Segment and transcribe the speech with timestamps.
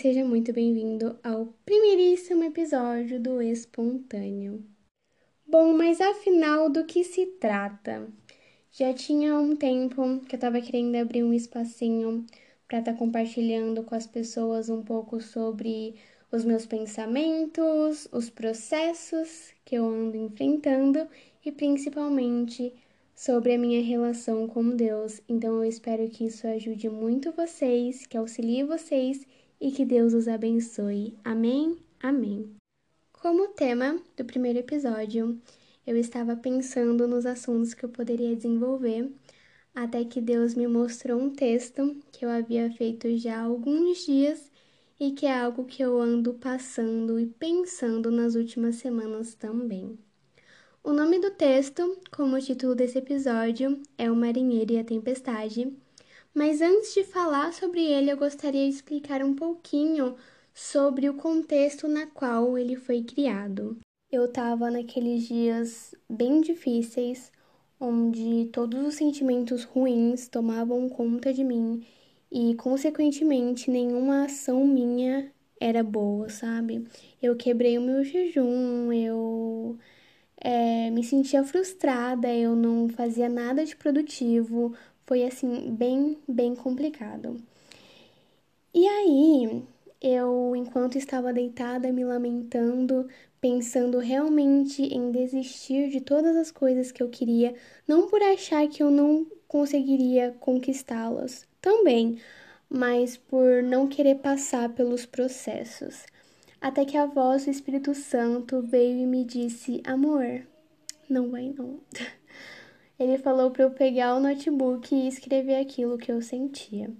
[0.00, 4.64] seja muito bem-vindo ao primeiríssimo episódio do Espontâneo.
[5.46, 8.08] Bom, mas afinal do que se trata?
[8.72, 12.24] Já tinha um tempo que eu tava querendo abrir um espacinho
[12.66, 15.96] para estar tá compartilhando com as pessoas um pouco sobre
[16.32, 21.06] os meus pensamentos, os processos que eu ando enfrentando
[21.44, 22.72] e principalmente
[23.14, 25.20] sobre a minha relação com Deus.
[25.28, 29.26] Então eu espero que isso ajude muito vocês, que auxilie vocês
[29.60, 31.14] e que Deus os abençoe.
[31.22, 31.76] Amém?
[32.02, 32.50] Amém.
[33.12, 35.38] Como tema do primeiro episódio,
[35.86, 39.12] eu estava pensando nos assuntos que eu poderia desenvolver,
[39.74, 44.50] até que Deus me mostrou um texto que eu havia feito já há alguns dias
[44.98, 49.98] e que é algo que eu ando passando e pensando nas últimas semanas também.
[50.82, 55.70] O nome do texto, como o título desse episódio, é O Marinheiro e a Tempestade.
[56.34, 60.16] Mas antes de falar sobre ele, eu gostaria de explicar um pouquinho
[60.54, 63.78] sobre o contexto na qual ele foi criado.
[64.10, 67.32] Eu estava naqueles dias bem difíceis,
[67.78, 71.84] onde todos os sentimentos ruins tomavam conta de mim
[72.30, 76.86] e, consequentemente, nenhuma ação minha era boa, sabe?
[77.22, 79.78] Eu quebrei o meu jejum, eu
[80.40, 84.74] é, me sentia frustrada, eu não fazia nada de produtivo,
[85.10, 87.36] foi assim, bem, bem complicado.
[88.72, 89.60] E aí,
[90.00, 93.08] eu, enquanto estava deitada, me lamentando,
[93.40, 97.56] pensando realmente em desistir de todas as coisas que eu queria,
[97.88, 102.20] não por achar que eu não conseguiria conquistá-las, também,
[102.68, 106.06] mas por não querer passar pelos processos
[106.60, 110.46] até que a voz do Espírito Santo veio e me disse: Amor,
[111.08, 111.80] não vai não.
[113.00, 116.90] Ele falou para eu pegar o notebook e escrever aquilo que eu sentia.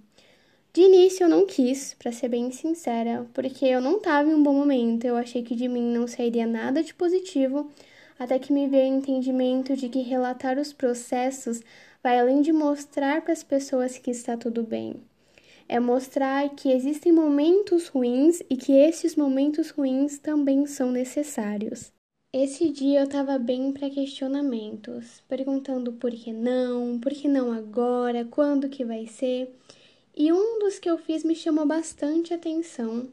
[0.73, 4.41] De início eu não quis, para ser bem sincera, porque eu não estava em um
[4.41, 7.69] bom momento, eu achei que de mim não sairia nada de positivo,
[8.17, 11.61] até que me veio o entendimento de que relatar os processos
[12.01, 14.95] vai além de mostrar para as pessoas que está tudo bem
[15.71, 21.93] é mostrar que existem momentos ruins e que esses momentos ruins também são necessários.
[22.33, 28.23] Esse dia eu estava bem para questionamentos, perguntando por que não, por que não agora,
[28.23, 29.53] quando que vai ser.
[30.15, 33.09] E um dos que eu fiz me chamou bastante atenção,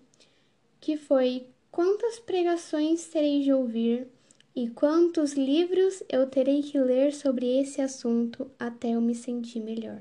[0.81, 4.07] que foi quantas pregações terei de ouvir
[4.55, 10.01] e quantos livros eu terei que ler sobre esse assunto até eu me sentir melhor.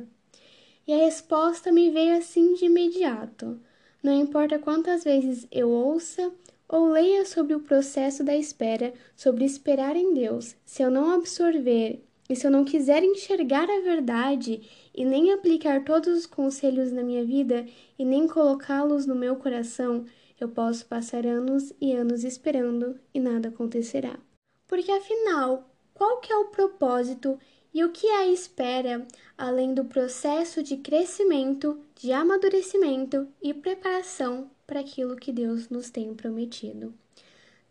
[0.87, 3.59] E a resposta me veio assim de imediato.
[4.03, 6.31] Não importa quantas vezes eu ouça
[6.67, 12.03] ou leia sobre o processo da espera, sobre esperar em Deus, se eu não absorver
[12.29, 14.61] e se eu não quiser enxergar a verdade
[14.93, 17.65] e nem aplicar todos os conselhos na minha vida
[17.97, 20.05] e nem colocá-los no meu coração,
[20.39, 24.19] eu posso passar anos e anos esperando e nada acontecerá.
[24.67, 27.39] Porque afinal, qual que é o propósito
[27.73, 29.07] e o que é a espera,
[29.37, 36.13] além do processo de crescimento, de amadurecimento e preparação para aquilo que Deus nos tem
[36.13, 36.93] prometido?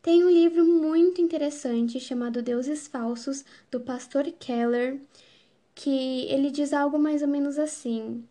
[0.02, 5.00] Tem um livro muito interessante chamado Deuses Falsos, do pastor Keller,
[5.74, 8.24] que ele diz algo mais ou menos assim: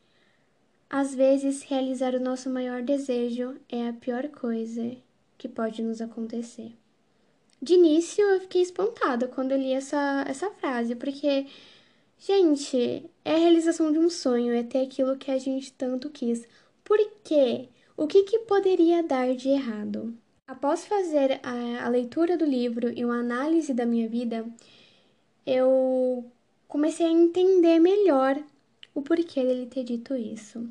[0.89, 4.97] Às vezes, realizar o nosso maior desejo é a pior coisa
[5.37, 6.71] que pode nos acontecer.
[7.61, 11.45] De início eu fiquei espantada quando eu li essa, essa frase, porque,
[12.17, 16.47] gente, é a realização de um sonho, é ter aquilo que a gente tanto quis.
[16.83, 17.69] Por quê?
[17.97, 20.13] O que, que poderia dar de errado?
[20.45, 24.45] Após fazer a, a leitura do livro e uma análise da minha vida,
[25.45, 26.25] eu
[26.67, 28.37] comecei a entender melhor
[28.93, 30.69] o porquê dele ter dito isso.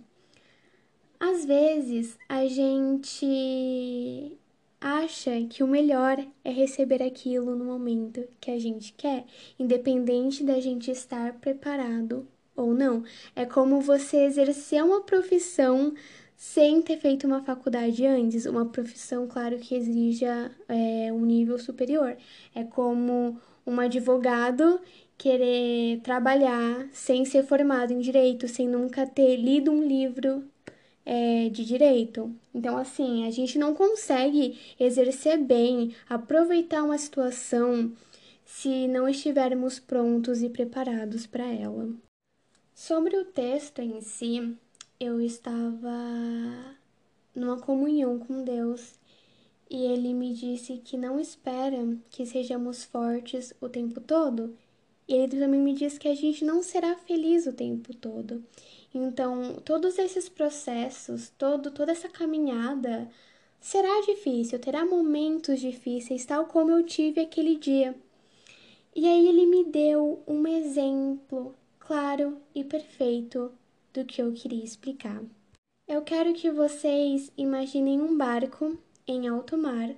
[1.18, 4.38] Às vezes a gente
[4.78, 9.24] acha que o melhor é receber aquilo no momento que a gente quer,
[9.58, 13.02] independente da gente estar preparado ou não.
[13.34, 15.94] É como você exercer uma profissão
[16.36, 22.16] sem ter feito uma faculdade antes, uma profissão, claro, que exija é, um nível superior.
[22.54, 24.80] É como um advogado
[25.16, 30.44] querer trabalhar sem ser formado em direito, sem nunca ter lido um livro
[31.04, 32.34] é, de direito.
[32.54, 37.92] Então, assim, a gente não consegue exercer bem, aproveitar uma situação
[38.44, 41.88] se não estivermos prontos e preparados para ela.
[42.74, 44.56] Sobre o texto em si,
[45.04, 46.76] eu estava
[47.34, 48.94] numa comunhão com Deus
[49.70, 51.76] e ele me disse que não espera
[52.10, 54.56] que sejamos fortes o tempo todo.
[55.06, 58.42] E ele também me disse que a gente não será feliz o tempo todo.
[58.94, 63.10] Então, todos esses processos, todo, toda essa caminhada
[63.60, 67.94] será difícil, terá momentos difíceis, tal como eu tive aquele dia.
[68.94, 73.52] E aí ele me deu um exemplo claro e perfeito
[73.94, 75.22] do que eu queria explicar.
[75.86, 78.76] Eu quero que vocês imaginem um barco
[79.06, 79.90] em alto mar,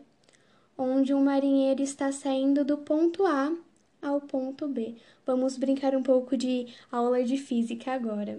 [0.76, 3.56] onde um marinheiro está saindo do ponto A
[4.02, 4.96] ao ponto B.
[5.24, 8.38] Vamos brincar um pouco de aula de física agora.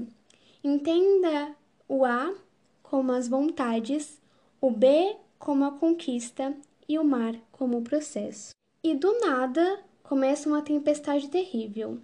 [0.63, 1.55] Entenda
[1.87, 2.35] o A
[2.83, 4.21] como as vontades,
[4.61, 6.55] o B como a conquista
[6.87, 8.51] e o mar como o processo.
[8.83, 11.99] E do nada começa uma tempestade terrível.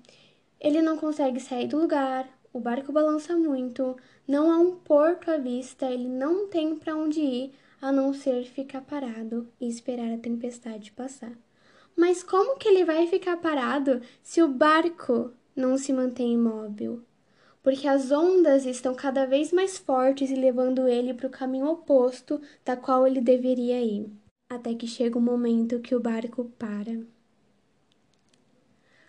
[0.60, 3.98] Ele não consegue sair do lugar, o barco balança muito,
[4.28, 8.46] não há um porto à vista, ele não tem para onde ir a não ser
[8.46, 11.34] ficar parado e esperar a tempestade passar.
[11.98, 17.02] Mas como que ele vai ficar parado se o barco não se mantém imóvel?
[17.64, 22.42] porque as ondas estão cada vez mais fortes e levando ele para o caminho oposto
[22.66, 24.12] da qual ele deveria ir,
[24.50, 27.00] até que chega o momento que o barco para.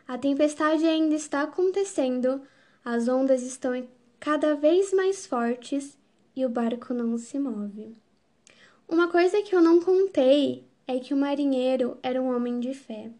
[0.06, 2.42] A tempestade ainda está acontecendo,
[2.84, 3.72] as ondas estão
[4.20, 5.96] cada vez mais fortes
[6.36, 7.94] e o barco não se move.
[8.88, 13.10] Uma coisa que eu não contei é que o marinheiro era um homem de fé.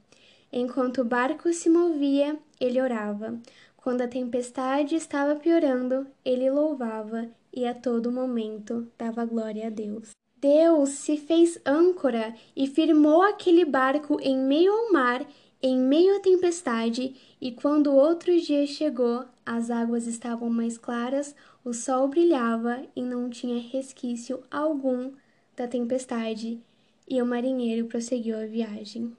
[0.52, 3.38] Enquanto o barco se movia, ele orava.
[3.76, 10.10] Quando a tempestade estava piorando, ele louvava e a todo momento dava glória a Deus.
[10.36, 15.26] Deus se fez âncora e firmou aquele barco em meio ao mar,
[15.66, 21.34] em meio à tempestade, e quando outro dia chegou, as águas estavam mais claras,
[21.64, 25.12] o sol brilhava e não tinha resquício algum
[25.56, 26.60] da tempestade,
[27.08, 29.16] e o marinheiro prosseguiu a viagem.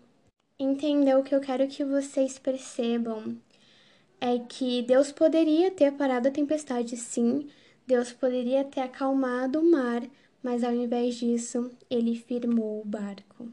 [0.60, 3.36] Entenda o que eu quero que vocês percebam
[4.22, 7.48] é que Deus poderia ter parado a tempestade, sim,
[7.88, 10.04] Deus poderia ter acalmado o mar,
[10.44, 13.52] mas ao invés disso, ele firmou o barco.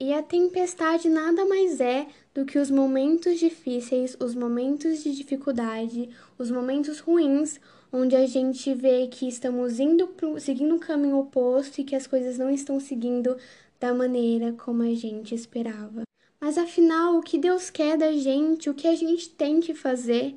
[0.00, 6.08] E a tempestade nada mais é do que os momentos difíceis, os momentos de dificuldade,
[6.38, 7.58] os momentos ruins,
[7.92, 12.06] onde a gente vê que estamos indo pro, seguindo um caminho oposto e que as
[12.06, 13.36] coisas não estão seguindo
[13.80, 16.02] da maneira como a gente esperava.
[16.40, 20.36] Mas afinal, o que Deus quer da gente, o que a gente tem que fazer,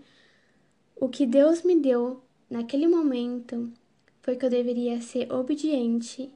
[0.96, 2.20] o que Deus me deu
[2.50, 3.72] naquele momento
[4.24, 6.34] foi que eu deveria ser obediente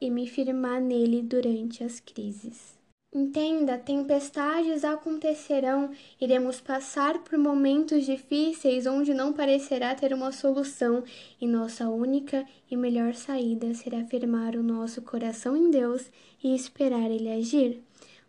[0.00, 2.76] e me firmar nele durante as crises.
[3.14, 5.90] Entenda, tempestades acontecerão,
[6.20, 11.02] iremos passar por momentos difíceis onde não parecerá ter uma solução,
[11.40, 16.10] e nossa única e melhor saída será firmar o nosso coração em Deus
[16.44, 17.82] e esperar ele agir.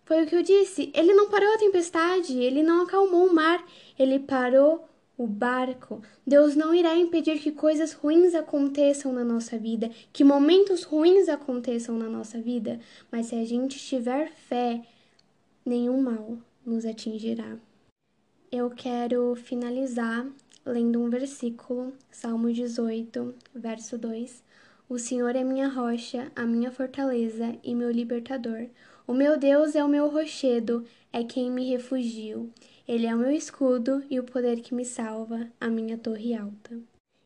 [0.05, 0.89] Foi o que eu disse.
[0.95, 3.61] Ele não parou a tempestade, ele não acalmou o mar,
[3.99, 4.87] ele parou
[5.17, 6.01] o barco.
[6.25, 11.97] Deus não irá impedir que coisas ruins aconteçam na nossa vida, que momentos ruins aconteçam
[11.97, 12.79] na nossa vida,
[13.11, 14.81] mas se a gente tiver fé,
[15.65, 17.57] nenhum mal nos atingirá.
[18.51, 20.25] Eu quero finalizar
[20.65, 24.43] lendo um versículo, Salmo 18, verso 2.
[24.89, 28.67] O Senhor é minha rocha, a minha fortaleza e meu libertador.
[29.05, 32.49] O meu Deus é o meu rochedo, é quem me refugio.
[32.87, 36.79] Ele é o meu escudo e o poder que me salva, a minha torre alta.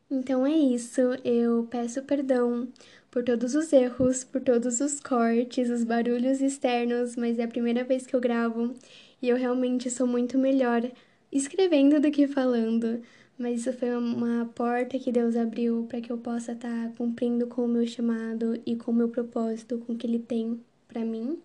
[0.09, 2.67] Então é isso, eu peço perdão
[3.11, 7.83] por todos os erros, por todos os cortes, os barulhos externos, mas é a primeira
[7.83, 8.73] vez que eu gravo
[9.21, 10.89] e eu realmente sou muito melhor
[11.31, 13.01] escrevendo do que falando.
[13.37, 17.47] Mas isso foi uma porta que Deus abriu para que eu possa estar tá cumprindo
[17.47, 21.05] com o meu chamado e com o meu propósito, com o que Ele tem para
[21.05, 21.39] mim.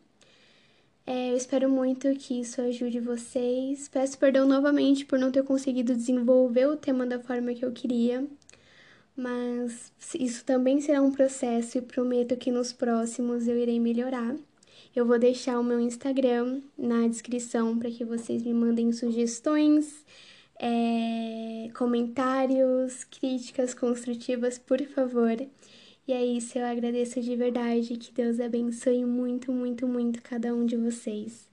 [1.06, 3.88] É, eu espero muito que isso ajude vocês.
[3.88, 8.26] Peço perdão novamente por não ter conseguido desenvolver o tema da forma que eu queria,
[9.16, 14.34] mas isso também será um processo e prometo que nos próximos eu irei melhorar.
[14.94, 20.04] Eu vou deixar o meu Instagram na descrição para que vocês me mandem sugestões,
[20.58, 25.36] é, comentários, críticas construtivas, por favor.
[26.06, 27.96] E é isso, eu agradeço de verdade.
[27.96, 31.45] Que Deus abençoe muito, muito, muito cada um de vocês.